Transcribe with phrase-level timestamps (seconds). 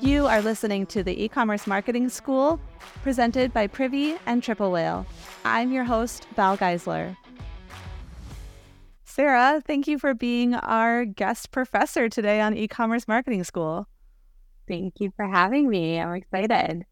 [0.00, 2.60] You are listening to the e-commerce marketing school
[3.02, 5.06] presented by Privy and Triple Whale.
[5.42, 7.16] I'm your host, Val Geisler.
[9.04, 13.88] Sarah, thank you for being our guest professor today on e-commerce marketing school.
[14.68, 15.98] Thank you for having me.
[15.98, 16.84] I'm excited.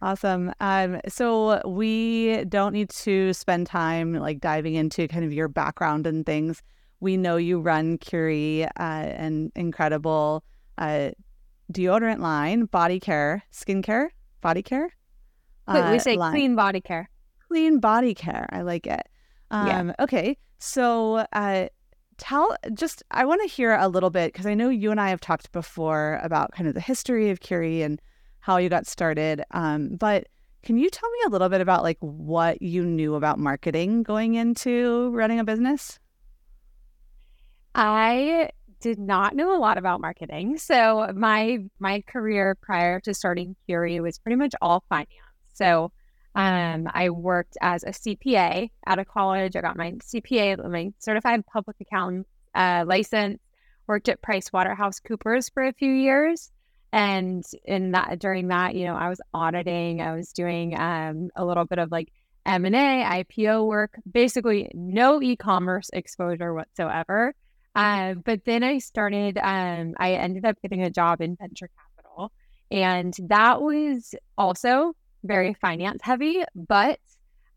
[0.00, 0.50] Awesome.
[0.60, 6.06] Um, so we don't need to spend time like diving into kind of your background
[6.06, 6.62] and things.
[7.00, 10.42] We know you run Curie, uh, an incredible
[10.78, 11.10] uh,
[11.70, 14.08] deodorant line, body care, skincare,
[14.40, 14.90] body care.
[15.66, 16.32] Uh, we say line.
[16.32, 17.08] clean body care.
[17.48, 18.48] Clean body care.
[18.50, 19.08] I like it.
[19.50, 19.94] Um, yeah.
[20.00, 20.36] Okay.
[20.58, 21.68] So uh,
[22.18, 25.10] tell just, I want to hear a little bit because I know you and I
[25.10, 28.00] have talked before about kind of the history of Curie and
[28.40, 29.42] how you got started.
[29.52, 30.26] Um, but
[30.62, 34.34] can you tell me a little bit about like what you knew about marketing going
[34.34, 35.98] into running a business?
[37.74, 40.58] I did not know a lot about marketing.
[40.58, 45.08] So my my career prior to starting Curie was pretty much all finance.
[45.52, 45.92] So
[46.34, 49.56] um, I worked as a CPA out of college.
[49.56, 53.40] I got my CPA, my certified public accountant uh, license.
[53.86, 56.52] Worked at Price Waterhouse Coopers for a few years,
[56.92, 60.00] and in that during that, you know, I was auditing.
[60.00, 62.12] I was doing um, a little bit of like
[62.46, 63.98] M and A, IPO work.
[64.08, 67.34] Basically, no e-commerce exposure whatsoever.
[67.80, 72.30] Uh, but then I started, um, I ended up getting a job in venture capital.
[72.70, 74.92] And that was also
[75.24, 77.00] very finance heavy, but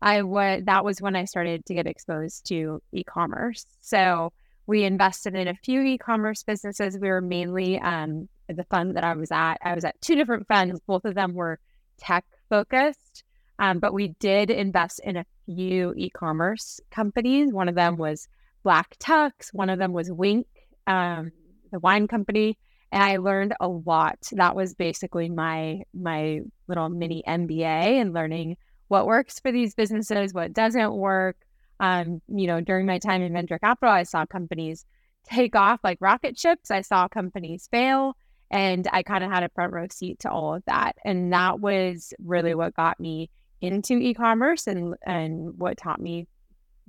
[0.00, 3.66] I was that was when I started to get exposed to e commerce.
[3.82, 4.32] So
[4.66, 6.98] we invested in a few e commerce businesses.
[6.98, 10.48] We were mainly, um, the fund that I was at, I was at two different
[10.48, 10.80] funds.
[10.86, 11.58] Both of them were
[11.98, 13.24] tech focused.
[13.58, 17.52] Um, but we did invest in a few e commerce companies.
[17.52, 18.26] One of them was
[18.64, 19.52] Black Tux.
[19.52, 20.46] One of them was Winc,
[20.86, 21.30] um,
[21.70, 22.58] the wine company,
[22.90, 24.18] and I learned a lot.
[24.32, 28.56] That was basically my my little mini MBA and learning
[28.88, 31.36] what works for these businesses, what doesn't work.
[31.80, 34.84] Um, you know, during my time in venture capital, I saw companies
[35.24, 36.70] take off like rocket ships.
[36.70, 38.16] I saw companies fail,
[38.50, 40.96] and I kind of had a front row seat to all of that.
[41.04, 43.30] And that was really what got me
[43.60, 46.26] into e-commerce and and what taught me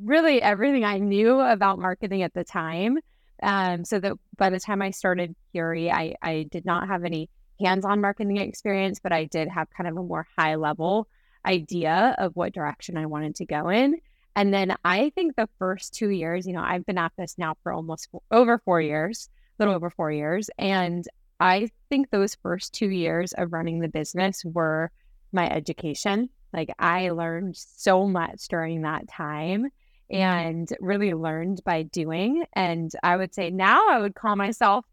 [0.02, 2.98] really everything I knew about marketing at the time.
[3.44, 7.30] Um, so that by the time I started Curie, I, I did not have any
[7.60, 11.08] hands-on marketing experience, but I did have kind of a more high level
[11.46, 13.98] idea of what direction I wanted to go in.
[14.36, 17.56] And then I think the first two years, you know, I've been at this now
[17.64, 20.50] for almost four, over four years, a little over four years.
[20.58, 21.06] And
[21.40, 24.92] I think those first two years of running the business were
[25.32, 26.30] my education.
[26.54, 29.68] Like I learned so much during that time
[30.10, 32.46] and really learned by doing.
[32.54, 34.86] And I would say now I would call myself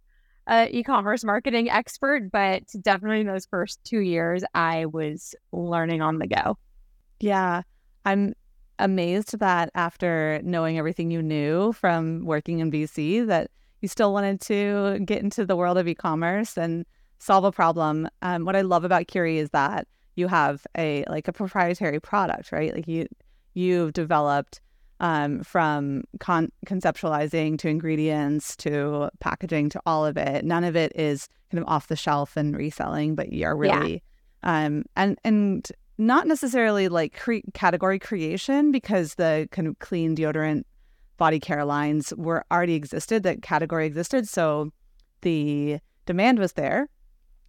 [0.46, 6.18] an e-commerce marketing expert, but definitely in those first two years, I was learning on
[6.18, 6.58] the go.
[7.20, 7.62] Yeah,
[8.04, 8.34] I'm
[8.78, 14.40] amazed that after knowing everything you knew from working in VC, that you still wanted
[14.42, 16.84] to get into the world of e-commerce and
[17.18, 18.08] solve a problem.
[18.22, 19.86] Um, what I love about Curie is that
[20.16, 22.74] you have a like a proprietary product, right?
[22.74, 23.06] Like you
[23.54, 24.60] you've developed
[25.02, 30.44] um, from con- conceptualizing to ingredients to packaging to all of it.
[30.44, 34.02] None of it is kind of off the shelf and reselling, but you're really
[34.42, 34.64] yeah.
[34.64, 40.62] um, and and not necessarily like cre- category creation because the kind of clean deodorant
[41.18, 43.24] body care lines were already existed.
[43.24, 44.70] That category existed, so
[45.22, 46.88] the demand was there.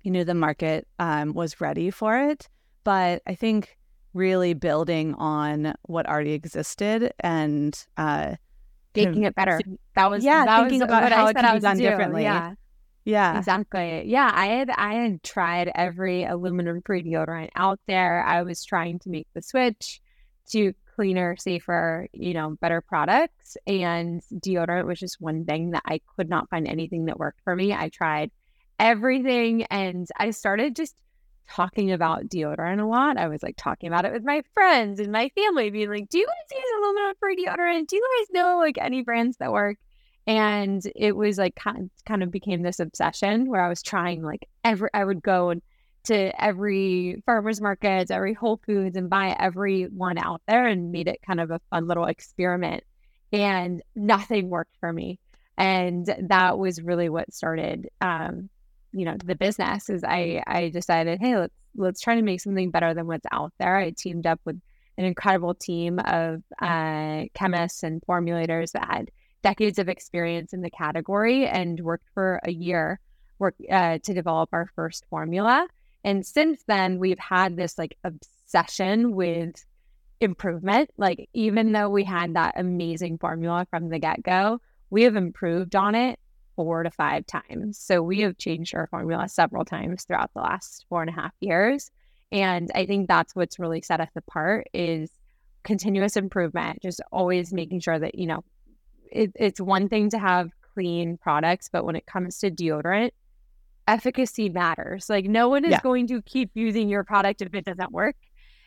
[0.01, 2.49] You knew the market um, was ready for it,
[2.83, 3.77] but I think
[4.13, 8.35] really building on what already existed and uh,
[8.95, 9.59] making it better.
[9.95, 11.83] That was yeah, that thinking was about how it could be done do.
[11.83, 12.23] differently.
[12.23, 12.53] Yeah.
[13.05, 13.37] Yeah.
[13.37, 14.03] Exactly.
[14.05, 14.31] Yeah.
[14.33, 18.23] I had I had tried every aluminum free deodorant out there.
[18.23, 19.99] I was trying to make the switch
[20.51, 23.57] to cleaner, safer, you know, better products.
[23.67, 27.55] And deodorant was just one thing that I could not find anything that worked for
[27.55, 27.73] me.
[27.73, 28.31] I tried
[28.79, 30.95] everything and I started just
[31.49, 33.17] talking about deodorant a lot.
[33.17, 36.17] I was like talking about it with my friends and my family, being like, "Do
[36.17, 37.87] you guys use aluminum free deodorant?
[37.87, 39.77] Do you guys know like any brands that work?"
[40.25, 44.89] And it was like kind of, became this obsession where I was trying like every
[44.93, 45.55] I would go
[46.05, 51.07] to every farmers markets, every Whole Foods, and buy every one out there, and made
[51.07, 52.83] it kind of a fun little experiment.
[53.31, 55.19] And nothing worked for me,
[55.57, 58.49] and that was really what started um,
[58.93, 62.69] you know the business is i i decided hey let's let's try to make something
[62.69, 64.59] better than what's out there i teamed up with
[64.97, 69.11] an incredible team of uh, chemists and formulators that had
[69.41, 72.99] decades of experience in the category and worked for a year
[73.39, 75.67] work uh, to develop our first formula.
[76.03, 79.55] And since then, we've had this like obsession with
[80.21, 80.89] improvement.
[80.97, 85.75] Like, even though we had that amazing formula from the get go, we have improved
[85.75, 86.19] on it
[86.55, 87.77] four to five times.
[87.77, 91.33] So we have changed our formula several times throughout the last four and a half
[91.39, 91.91] years.
[92.31, 95.11] And I think that's what's really set us apart is
[95.63, 98.43] continuous improvement, just always making sure that, you know,
[99.11, 103.11] it, it's one thing to have clean products, but when it comes to deodorant,
[103.87, 105.09] efficacy matters.
[105.09, 105.81] Like no one is yeah.
[105.81, 108.15] going to keep using your product if it doesn't work.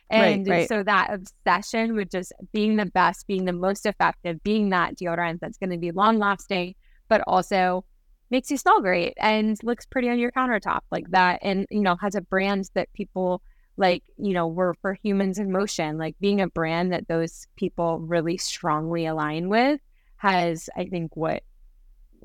[0.09, 0.69] And right, right.
[0.69, 5.41] so that obsession with just being the best, being the most effective, being that deodorant
[5.41, 6.77] that's going to be long lasting,
[7.09, 7.85] but also
[8.31, 11.39] makes you smell great and looks pretty on your countertop like that.
[11.43, 13.43] And, you know, has a brand that people
[13.77, 18.01] like, you know, we're for humans in motion, like being a brand that those people
[18.01, 19.81] really strongly align with
[20.17, 21.43] has, I think, what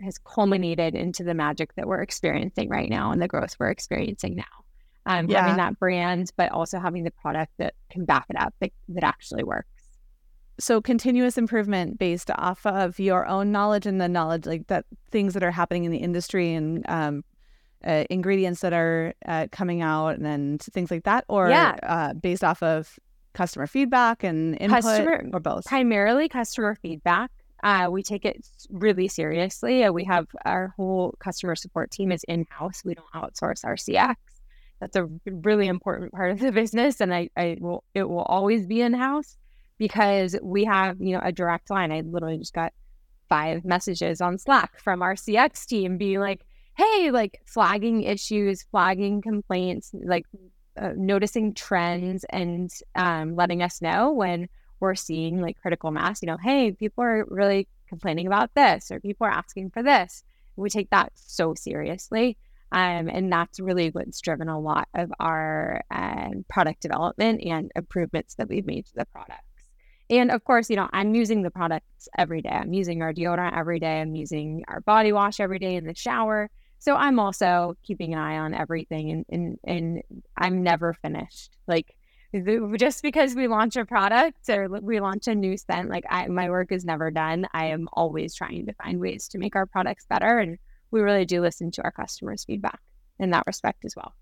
[0.01, 4.35] has culminated into the magic that we're experiencing right now and the growth we're experiencing
[4.35, 4.43] now.
[5.05, 5.41] Um, yeah.
[5.41, 9.03] Having that brand, but also having the product that can back it up that, that
[9.03, 9.67] actually works.
[10.61, 15.33] So continuous improvement based off of your own knowledge and the knowledge like that things
[15.33, 17.23] that are happening in the industry and um,
[17.83, 21.77] uh, ingredients that are uh, coming out and things like that, or yeah.
[21.81, 22.99] uh, based off of
[23.33, 25.65] customer feedback and input, customer, or both?
[25.65, 27.31] Primarily customer feedback.
[27.63, 29.89] Uh, we take it really seriously.
[29.89, 32.83] We have our whole customer support team is in house.
[32.85, 34.15] We don't outsource our CX.
[34.79, 38.67] That's a really important part of the business, and I, I will it will always
[38.67, 39.37] be in house
[39.81, 41.91] because we have you know a direct line.
[41.91, 42.71] I literally just got
[43.27, 46.45] five messages on Slack from our CX team being like,
[46.77, 50.27] "Hey, like flagging issues, flagging complaints, like
[50.77, 54.47] uh, noticing trends, and um, letting us know when."
[54.79, 58.99] we're seeing like critical mass, you know, hey, people are really complaining about this or
[58.99, 60.23] people are asking for this.
[60.55, 62.35] We take that so seriously.
[62.71, 68.33] Um, and that's really what's driven a lot of our um, product development and improvements
[68.39, 69.50] that we've made to the products.
[70.11, 72.49] And of course, you know, I'm using the products every day.
[72.49, 74.01] I'm using our deodorant every day.
[74.01, 76.49] I'm using our body wash every day in the shower.
[76.79, 80.03] So I'm also keeping an eye on everything and, and, and
[80.37, 81.55] I'm never finished.
[81.65, 81.95] Like
[82.77, 86.49] just because we launch a product or we launch a new scent, like I, my
[86.49, 87.47] work is never done.
[87.53, 90.39] I am always trying to find ways to make our products better.
[90.39, 90.57] And
[90.91, 92.79] we really do listen to our customers' feedback
[93.19, 94.13] in that respect as well.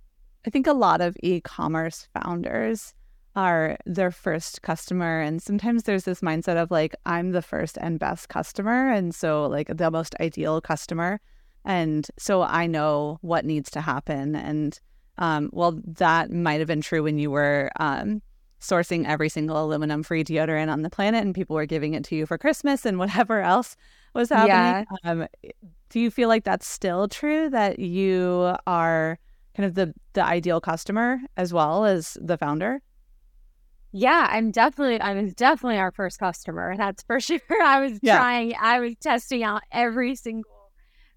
[0.46, 2.94] I think a lot of e commerce founders
[3.36, 5.22] are their first customer.
[5.22, 8.92] And sometimes there's this mindset of like, I'm the first and best customer.
[8.92, 11.22] And so, like, the most ideal customer.
[11.66, 14.36] And so I know what needs to happen.
[14.36, 14.80] And
[15.18, 18.22] um, well, that might have been true when you were um,
[18.62, 22.16] sourcing every single aluminum free deodorant on the planet and people were giving it to
[22.16, 23.76] you for Christmas and whatever else
[24.14, 24.86] was happening.
[25.04, 25.12] Yeah.
[25.12, 25.28] Um,
[25.90, 29.20] do you feel like that's still true that you are
[29.56, 32.82] kind of the, the ideal customer as well as the founder?
[33.92, 36.76] Yeah, I'm definitely I was definitely our first customer.
[36.78, 37.40] That's for sure.
[37.64, 38.18] I was yeah.
[38.18, 40.72] trying I was testing out every single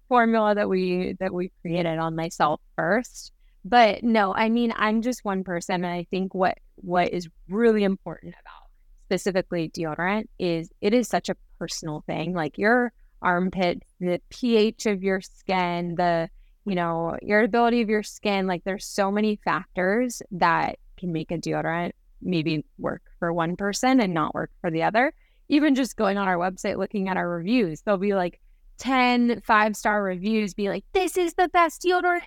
[0.09, 3.31] formula that we that we created on myself first.
[3.65, 5.85] But no, I mean, I'm just one person.
[5.85, 8.69] And I think what what is really important about
[9.05, 12.33] specifically deodorant is it is such a personal thing.
[12.33, 12.91] Like your
[13.21, 16.29] armpit, the pH of your skin, the
[16.65, 21.37] you know, irritability of your skin, like there's so many factors that can make a
[21.37, 21.91] deodorant
[22.23, 25.13] maybe work for one person and not work for the other.
[25.49, 28.39] Even just going on our website looking at our reviews, there'll be like
[28.79, 32.21] 10 five star reviews be like, this is the best deodorant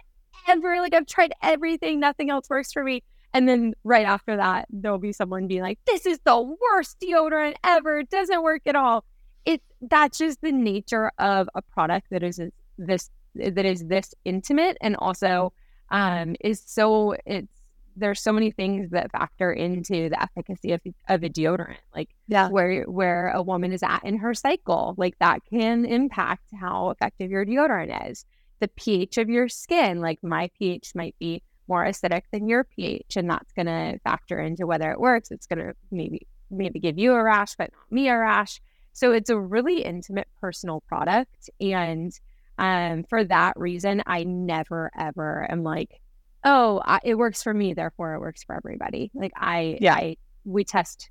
[0.48, 0.80] ever.
[0.80, 3.02] Like I've tried everything, nothing else works for me.
[3.32, 7.54] And then right after that, there'll be someone being like, "This is the worst deodorant
[7.64, 7.98] ever.
[7.98, 9.04] It doesn't work at all."
[9.44, 12.40] It that's just the nature of a product that is
[12.78, 15.52] this that is this intimate and also
[15.90, 17.55] um, is so it's
[17.96, 22.48] there's so many things that factor into the efficacy of, of a deodorant like yeah
[22.48, 27.30] where where a woman is at in her cycle like that can impact how effective
[27.30, 28.24] your deodorant is
[28.60, 30.00] the pH of your skin.
[30.00, 34.38] Like my pH might be more acidic than your pH, and that's going to factor
[34.38, 35.30] into whether it works.
[35.30, 38.60] It's going to maybe maybe give you a rash, but not me a rash.
[38.92, 42.12] So it's a really intimate personal product, and
[42.58, 46.00] um, for that reason, I never ever am like,
[46.46, 49.10] oh, I, it works for me, therefore it works for everybody.
[49.12, 51.10] Like I, yeah, I, we test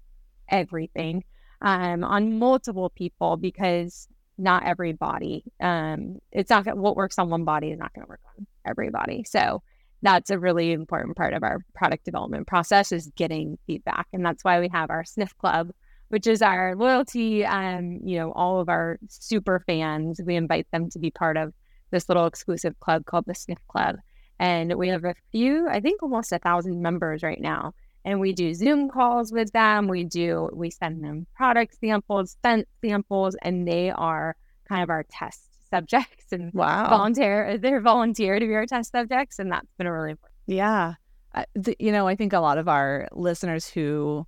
[0.50, 1.24] everything
[1.62, 5.44] um, on multiple people because not every body.
[5.60, 9.24] Um, it's not what works on one body is not going to work on everybody.
[9.26, 9.62] So
[10.02, 14.44] that's a really important part of our product development process is getting feedback, and that's
[14.44, 15.72] why we have our Sniff Club,
[16.10, 17.46] which is our loyalty.
[17.46, 21.54] Um, you know, all of our super fans, we invite them to be part of
[21.92, 23.98] this little exclusive club called the Sniff Club.
[24.40, 27.74] And we have a few, I think almost a thousand members right now.
[28.04, 29.88] And we do Zoom calls with them.
[29.88, 34.36] We do, we send them product samples, scent samples, and they are
[34.68, 36.90] kind of our test subjects and wow.
[36.90, 37.58] volunteer.
[37.58, 39.40] They're volunteer to be our test subjects.
[39.40, 40.36] And that's been a really important.
[40.46, 40.94] Yeah.
[41.34, 44.26] Uh, the, you know, I think a lot of our listeners who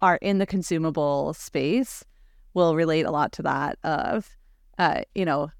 [0.00, 2.04] are in the consumable space
[2.54, 4.28] will relate a lot to that of,
[4.78, 5.50] uh, you know,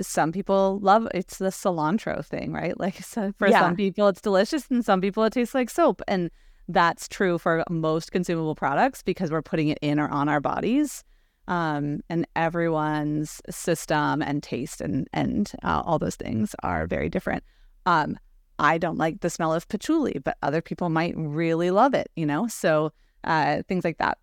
[0.00, 2.78] some people love it's the cilantro thing, right?
[2.86, 3.60] Like so for yeah.
[3.60, 6.02] some people it's delicious and some people it tastes like soap.
[6.06, 6.30] And
[6.68, 11.04] that's true for most consumable products because we're putting it in or on our bodies.
[11.48, 17.44] Um, and everyone's system and taste and and uh, all those things are very different.
[17.86, 18.18] Um,
[18.58, 22.26] I don't like the smell of patchouli, but other people might really love it, you
[22.26, 22.46] know?
[22.48, 22.92] So
[23.24, 24.18] uh, things like that.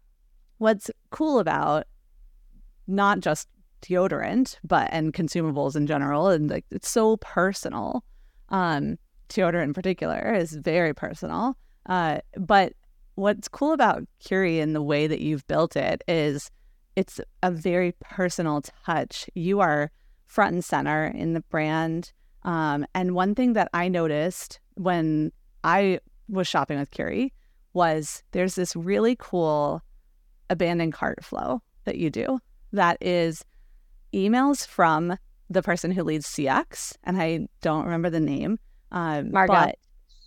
[0.57, 1.85] What's cool about
[2.87, 3.47] not just
[3.83, 6.29] deodorant, but and consumables in general.
[6.29, 8.03] And like it's so personal.
[8.49, 8.97] Um,
[9.29, 11.57] deodorant in particular is very personal.
[11.87, 12.73] Uh, but
[13.15, 16.49] what's cool about Curie and the way that you've built it is
[16.95, 19.29] it's a very personal touch.
[19.33, 19.91] You are
[20.25, 22.11] front and center in the brand.
[22.43, 25.31] Um, and one thing that I noticed when
[25.63, 25.99] I
[26.29, 27.33] was shopping with Curie
[27.73, 29.81] was there's this really cool
[30.49, 32.39] abandoned cart flow that you do
[32.71, 33.43] that is
[34.13, 35.17] emails from
[35.49, 38.59] the person who leads CX, and I don't remember the name.
[38.91, 39.73] Um, Margot.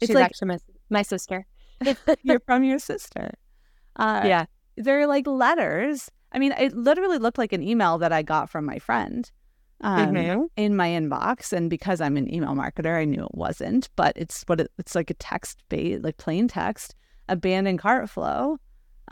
[0.01, 0.59] It's She's like, actually my,
[0.91, 1.47] my sister.
[2.23, 3.33] you're from your sister.
[3.97, 4.47] Uh, yeah.
[4.77, 6.11] They're like letters.
[6.33, 9.31] I mean, it literally looked like an email that I got from my friend
[9.81, 10.43] um, mm-hmm.
[10.57, 11.53] in my inbox.
[11.53, 14.95] And because I'm an email marketer, I knew it wasn't, but it's what it, it's
[14.95, 16.95] like a text bait, like plain text,
[17.29, 18.59] abandoned cart flow.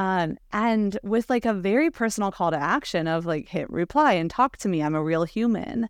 [0.00, 4.30] Um, and with like a very personal call to action of like hit reply and
[4.30, 4.82] talk to me.
[4.82, 5.88] I'm a real human.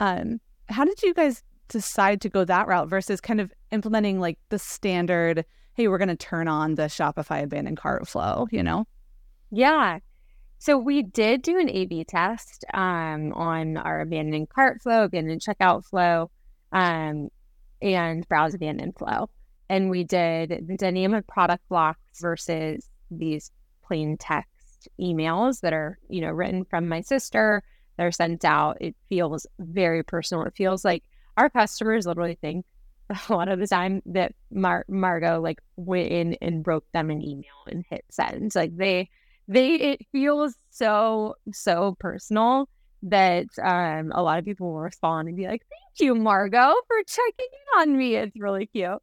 [0.00, 4.38] Um, how did you guys decide to go that route versus kind of implementing like
[4.48, 8.86] the standard, hey, we're to turn on the Shopify abandoned cart flow, you know?
[9.50, 9.98] Yeah.
[10.58, 15.42] So we did do an A B test um, on our abandoned cart flow, abandoned
[15.42, 16.30] checkout flow,
[16.72, 17.28] um,
[17.82, 19.28] and browse abandoned flow.
[19.68, 23.50] And we did the dynamic product blocks versus these
[23.82, 27.62] plain text emails that are, you know, written from my sister.
[27.96, 28.78] They're sent out.
[28.80, 30.44] It feels very personal.
[30.44, 31.04] It feels like
[31.36, 32.64] our customers literally think
[33.28, 37.44] a lot of the time that Mar- like went in and wrote them an email
[37.66, 38.54] and hit send.
[38.54, 39.08] Like they,
[39.46, 42.68] they, it feels so, so personal
[43.04, 46.96] that um, a lot of people will respond and be like, "Thank you, Margot, for
[47.06, 49.02] checking in on me." It's really cute.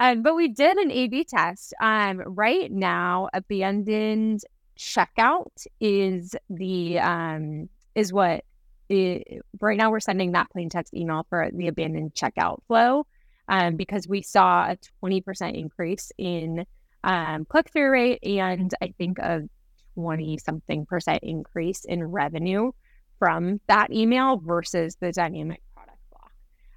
[0.00, 1.72] Um, but we did an A/B test.
[1.80, 4.40] Um, right now, abandoned
[4.76, 8.44] checkout is the um is what
[8.88, 13.06] it, right now we're sending that plain text email for the abandoned checkout flow
[13.48, 16.66] um, because we saw a 20% increase in
[17.02, 19.42] um, click through rate and I think a
[19.94, 22.72] 20 something percent increase in revenue
[23.18, 26.32] from that email versus the dynamic product block.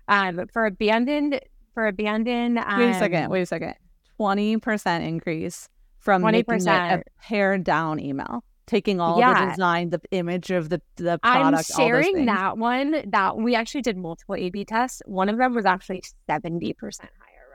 [0.08, 1.40] Um, for abandoned
[1.78, 2.58] for abandoned.
[2.58, 3.24] Um, wait a second.
[3.26, 3.76] Um, wait a second.
[4.16, 5.70] Twenty percent increase
[6.00, 6.24] from 20%.
[6.24, 9.46] making it a pared down email, taking all yeah.
[9.46, 11.70] the design, the image of the the product.
[11.70, 13.04] I'm sharing that one.
[13.12, 15.04] That we actually did multiple A/B tests.
[15.06, 17.46] One of them was actually seventy percent higher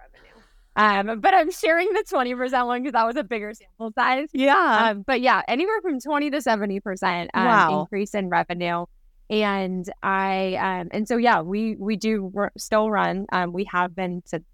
[0.84, 1.10] revenue.
[1.10, 4.28] Um, but I'm sharing the 20% one because that was a bigger sample size.
[4.32, 4.90] Yeah.
[4.90, 7.80] Um, but yeah, anywhere from 20 to 70% um, wow.
[7.80, 8.86] increase in revenue
[9.32, 13.26] and I um, and so yeah, we we do r- still run.
[13.32, 14.44] Um, we have been since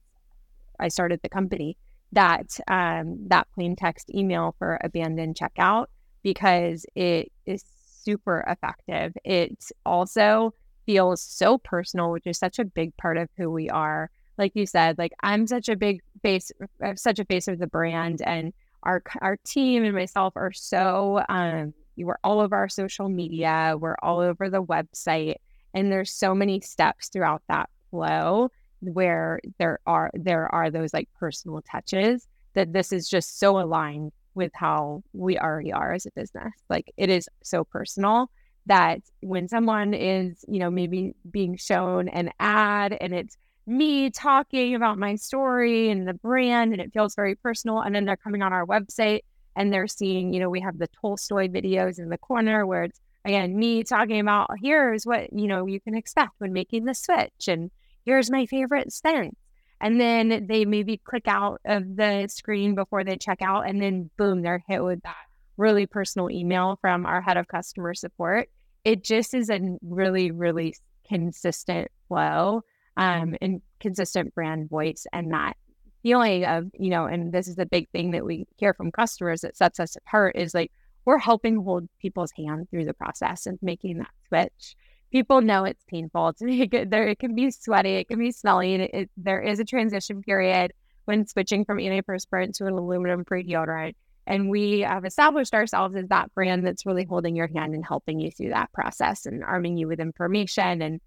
[0.79, 1.77] I started the company
[2.13, 5.87] that um, that plain text email for abandoned checkout
[6.23, 7.65] because it is
[8.05, 9.15] super effective.
[9.25, 10.55] It also
[10.87, 14.11] feels so personal, which is such a big part of who we are.
[14.39, 16.53] Like you said, like I'm such a big face,
[16.95, 18.53] such a face of the brand, and
[18.85, 21.75] our our team and myself are so um,
[22.05, 25.37] we're all over our social media, we're all over the website,
[25.75, 28.51] and there's so many steps throughout that flow
[28.81, 34.13] where there are there are those like personal touches that this is just so aligned
[34.35, 36.53] with how we already are as a business.
[36.71, 38.31] Like it is so personal
[38.67, 43.37] that when someone is, you know, maybe being shown an ad and it's
[43.67, 48.05] me talking about my story and the brand and it feels very personal and then
[48.05, 49.21] they're coming on our website
[49.57, 53.01] and they're seeing, you know, we have the Tolstoy videos in the corner where it's
[53.25, 57.49] again me talking about here's what you know you can expect when making the switch,
[57.49, 57.71] and
[58.05, 59.37] here's my favorite scents.
[59.81, 64.11] And then they maybe click out of the screen before they check out, and then
[64.17, 65.15] boom, they're hit with that
[65.57, 68.49] really personal email from our head of customer support.
[68.85, 70.75] It just is a really, really
[71.09, 72.63] consistent flow
[72.97, 75.57] um, and consistent brand voice and that
[76.03, 78.93] feeling of, uh, you know, and this is a big thing that we hear from
[78.93, 80.73] customers that sets us apart is like
[81.05, 84.77] we're helping hold people's hand through the process and making that switch.
[85.11, 86.29] People know it's painful.
[86.41, 88.75] It's, it, there, it can be sweaty, it can be smelly.
[88.75, 90.73] It, it, there is a transition period
[91.07, 93.95] when switching from antiperspirant to an aluminum free deodorant.
[94.27, 98.21] And we have established ourselves as that brand that's really holding your hand and helping
[98.21, 101.01] you through that process and arming you with information and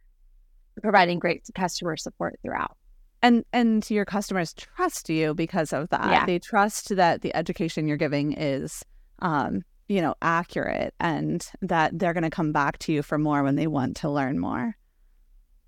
[0.82, 2.76] providing great customer support throughout.
[3.24, 6.10] And and your customers trust you because of that.
[6.10, 6.25] Yeah.
[6.25, 8.84] They trust that the education you're giving is
[9.20, 13.44] um, you know, accurate and that they're going to come back to you for more
[13.44, 14.78] when they want to learn more.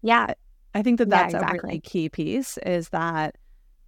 [0.02, 0.34] Yeah.
[0.74, 1.60] I think that that's yeah, exactly.
[1.60, 3.38] a really key piece is that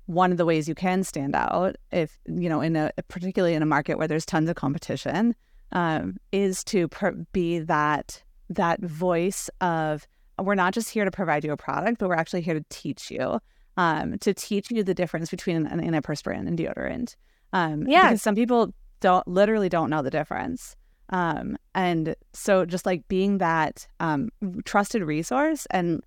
[0.07, 3.63] one of the ways you can stand out if you know in a particularly in
[3.63, 5.33] a market where there's tons of competition
[5.71, 6.87] um, is to
[7.31, 10.05] be that that voice of
[10.37, 13.09] we're not just here to provide you a product but we're actually here to teach
[13.09, 13.39] you
[13.77, 17.15] um, to teach you the difference between an antiperspirant and deodorant
[17.53, 20.75] um, yeah because some people don't literally don't know the difference
[21.09, 24.29] um, and so just like being that um,
[24.65, 26.01] trusted resource and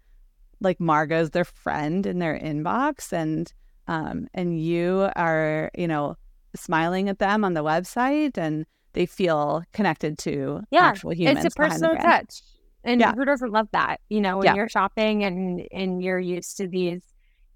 [0.61, 3.53] like margot's their friend in their inbox and
[3.89, 6.17] um, and you are, you know,
[6.55, 11.45] smiling at them on the website and they feel connected to yeah, actual humans.
[11.45, 12.43] It's a personal touch.
[12.85, 13.13] And yeah.
[13.15, 14.01] who doesn't love that?
[14.09, 14.55] You know, when yeah.
[14.55, 17.03] you're shopping and and you're used to these,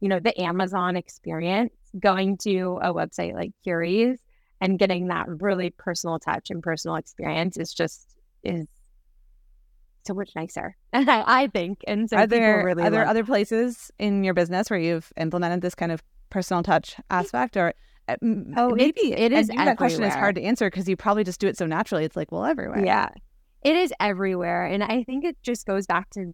[0.02, 4.18] you know, the Amazon experience, going to a website like Curies
[4.60, 8.66] and getting that really personal touch and personal experience is just is
[10.04, 10.76] so much nicer.
[10.92, 11.84] I, I think.
[11.86, 15.62] And so are there really are there other places in your business where you've implemented
[15.62, 17.72] this kind of personal touch aspect or
[18.08, 18.16] uh,
[18.56, 21.46] oh maybe it is that question is hard to answer because you probably just do
[21.46, 23.10] it so naturally it's like well everywhere yeah
[23.62, 26.32] it is everywhere and i think it just goes back to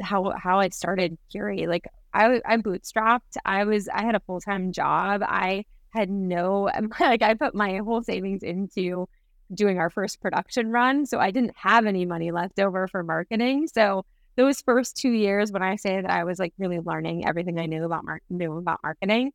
[0.00, 1.84] how how i started curie like
[2.14, 3.36] i i bootstrapped.
[3.44, 5.22] I was i had a full-time job.
[5.24, 9.08] I had no like i put my whole savings into
[9.54, 13.68] doing our first production run so i didn't have any money left over for marketing.
[13.68, 14.04] So
[14.38, 17.66] those first two years when I say that I was like really learning everything I
[17.66, 19.32] knew about mar- knew about marketing,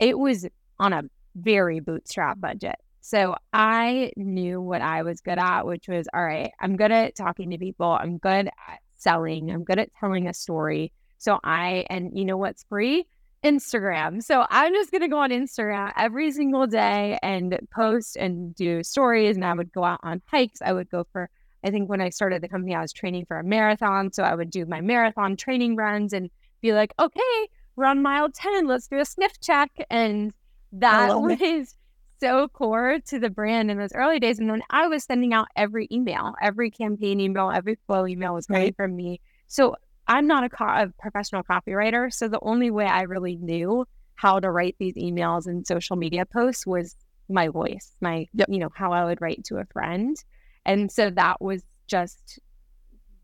[0.00, 1.02] it was on a
[1.36, 2.76] very bootstrap budget.
[3.02, 7.14] So I knew what I was good at, which was all right, I'm good at
[7.14, 10.92] talking to people, I'm good at selling, I'm good at telling a story.
[11.22, 13.06] So I and you know what's free?
[13.44, 14.22] Instagram.
[14.22, 18.82] So I'm just going to go on Instagram every single day and post and do
[18.84, 19.36] stories.
[19.36, 20.62] And I would go out on hikes.
[20.62, 21.28] I would go for
[21.64, 24.12] I think when I started the company, I was training for a marathon.
[24.12, 26.28] So I would do my marathon training runs and
[26.60, 28.66] be like, okay, we're on mile 10.
[28.66, 29.70] Let's do a sniff check.
[29.88, 30.32] And
[30.72, 31.74] that was it.
[32.20, 34.40] so core to the brand in those early days.
[34.40, 38.46] And then I was sending out every email, every campaign email, every flow email was
[38.46, 38.76] coming right.
[38.76, 39.20] from me.
[39.46, 39.76] So
[40.08, 42.12] I'm not a, co- a professional copywriter.
[42.12, 46.26] So the only way I really knew how to write these emails and social media
[46.26, 46.96] posts was
[47.28, 48.48] my voice, my, yep.
[48.50, 50.16] you know, how I would write to a friend.
[50.64, 52.38] And so that was just,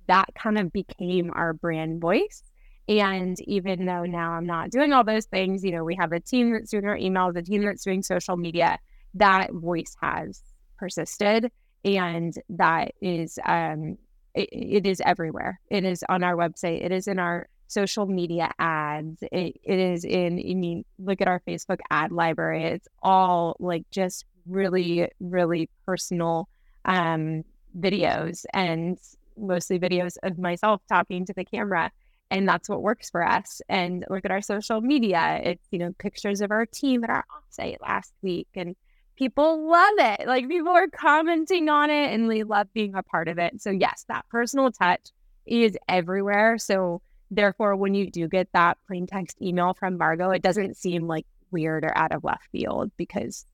[0.06, 2.42] that kind of became our brand voice.
[2.88, 6.20] And even though now I'm not doing all those things, you know, we have a
[6.20, 8.78] team that's doing our emails, a team that's doing social media,
[9.14, 10.42] that voice has
[10.78, 11.52] persisted.
[11.84, 13.98] And that is, um,
[14.34, 15.60] it, it is everywhere.
[15.70, 16.84] It is on our website.
[16.84, 19.22] It is in our social media ads.
[19.22, 22.64] It, it is in, I mean, look at our Facebook ad library.
[22.64, 26.48] It's all like just really, really personal
[26.84, 27.44] um,
[27.78, 28.98] videos and
[29.36, 31.90] mostly videos of myself talking to the camera.
[32.30, 33.62] And that's what works for us.
[33.68, 35.40] And look at our social media.
[35.42, 38.48] It's, you know, pictures of our team at our offsite last week.
[38.54, 38.76] And
[39.18, 40.26] people love it.
[40.26, 43.60] Like people are commenting on it and they love being a part of it.
[43.60, 45.10] So, yes, that personal touch
[45.44, 46.56] is everywhere.
[46.56, 51.06] So, therefore, when you do get that plain text email from Margot, it doesn't seem
[51.06, 53.44] like weird or out of left field because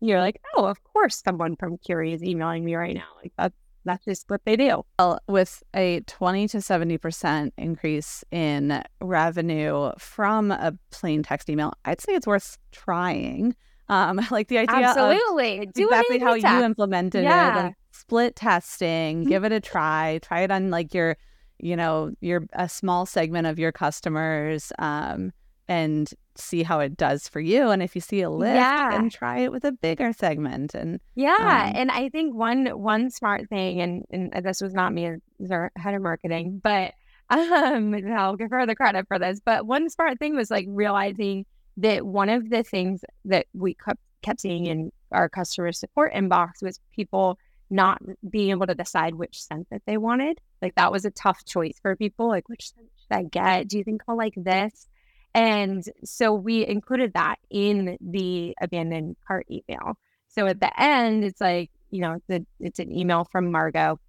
[0.00, 3.08] you're like, oh, of course, someone from Curie is emailing me right now.
[3.20, 4.84] Like that's that's just what they do.
[4.98, 12.00] Well, with a 20 to 70% increase in revenue from a plain text email, I'd
[12.00, 13.56] say it's worth trying.
[13.88, 15.58] Um, like the idea Absolutely.
[15.60, 17.58] of Do exactly how you implemented yeah.
[17.58, 19.28] it, like split testing, mm-hmm.
[19.28, 21.16] give it a try, try it on like your,
[21.58, 24.72] you know, your a small segment of your customers.
[24.78, 25.32] Um,
[25.68, 28.94] and see how it does for you and if you see a lift yeah.
[28.94, 33.10] and try it with a bigger segment and yeah um, and i think one one
[33.10, 35.06] smart thing and, and this was not me
[35.42, 36.94] as our head of marketing but
[37.30, 41.44] um i'll give her the credit for this but one smart thing was like realizing
[41.78, 43.76] that one of the things that we
[44.22, 47.38] kept seeing in our customer support inbox was people
[47.70, 50.40] not being able to decide which scent that they wanted.
[50.60, 52.28] Like that was a tough choice for people.
[52.28, 53.68] Like, which scent should I get?
[53.68, 54.88] Do you think I'll like this?
[55.34, 59.96] And so we included that in the abandoned cart email.
[60.28, 64.00] So at the end, it's like, you know, the, it's an email from Margot.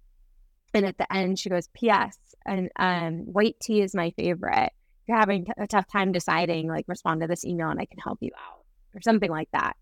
[0.74, 2.16] And at the end, she goes, P.S.
[2.46, 4.72] And um, white tea is my favorite.
[5.06, 8.18] You're having a tough time deciding, like, respond to this email and I can help
[8.20, 9.76] you out or something like that.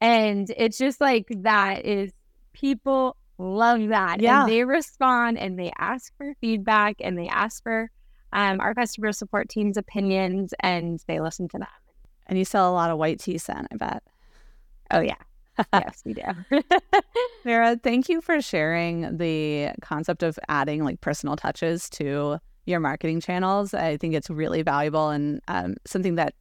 [0.00, 2.12] And it's just like that is
[2.52, 4.20] people love that.
[4.20, 4.42] Yeah.
[4.42, 7.90] And they respond and they ask for feedback and they ask for
[8.32, 11.68] um, our customer support team's opinions and they listen to them.
[12.26, 14.02] And you sell a lot of white tea scent, I bet.
[14.90, 15.14] Oh, yeah.
[15.72, 16.22] yes, we do.
[17.42, 23.20] Sarah, thank you for sharing the concept of adding like personal touches to your marketing
[23.20, 23.74] channels.
[23.74, 26.34] I think it's really valuable and um, something that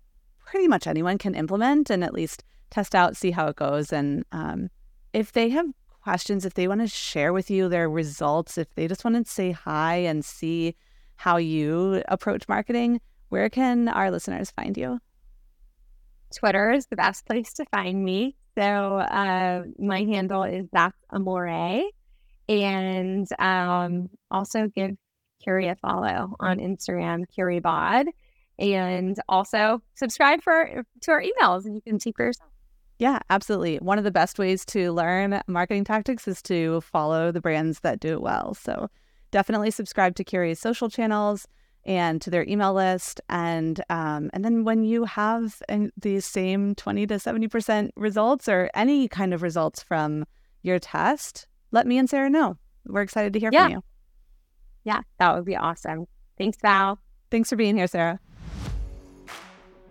[0.45, 3.93] pretty much anyone can implement and at least test out, see how it goes.
[3.93, 4.69] And um,
[5.13, 5.65] if they have
[6.01, 9.31] questions, if they want to share with you their results, if they just want to
[9.31, 10.75] say hi and see
[11.15, 14.99] how you approach marketing, where can our listeners find you?
[16.35, 18.35] Twitter is the best place to find me.
[18.57, 21.83] So uh, my handle is that's amore,
[22.49, 24.91] and um, also give
[25.41, 28.07] Curie a follow on Instagram, CurieBod,
[28.59, 32.49] and also subscribe for to our emails, and you can see for yourself.
[32.99, 33.77] Yeah, absolutely.
[33.77, 37.99] One of the best ways to learn marketing tactics is to follow the brands that
[37.99, 38.55] do it well.
[38.55, 38.89] So
[39.29, 41.47] definitely subscribe to Curie's social channels
[41.85, 43.21] and to their email list.
[43.29, 45.61] And um, and then when you have
[45.95, 50.25] these same 20 to 70% results or any kind of results from
[50.63, 52.57] your test, let me and Sarah know.
[52.85, 53.65] We're excited to hear yeah.
[53.65, 53.83] from you.
[54.87, 56.05] Yeah, that would be awesome.
[56.37, 56.97] Thanks, Val.
[57.29, 58.21] Thanks for being here, Sarah.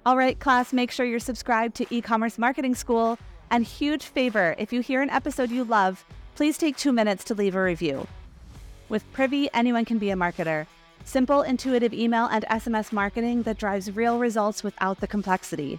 [0.07, 3.19] All right, class, make sure you're subscribed to e-commerce marketing school.
[3.51, 6.03] And huge favor, if you hear an episode you love,
[6.35, 8.07] please take two minutes to leave a review.
[8.89, 10.67] With Privy, anyone can be a marketer.
[11.05, 15.79] Simple, intuitive email and SMS marketing that drives real results without the complexity.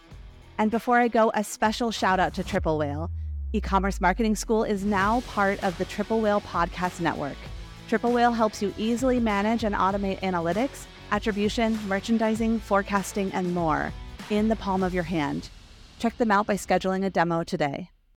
[0.59, 3.09] And before I go, a special shout out to Triple Whale.
[3.51, 7.37] E commerce marketing school is now part of the Triple Whale podcast network.
[7.87, 13.93] Triple Whale helps you easily manage and automate analytics, attribution, merchandising, forecasting, and more
[14.29, 15.49] in the palm of your hand.
[15.97, 17.89] Check them out by scheduling a demo today.